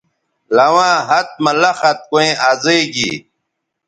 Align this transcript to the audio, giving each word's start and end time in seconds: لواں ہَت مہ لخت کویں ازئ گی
لواں 0.55 0.97
ہَت 1.09 1.29
مہ 1.43 1.51
لخت 1.61 1.97
کویں 2.09 2.33
ازئ 2.49 2.81
گی 2.93 3.11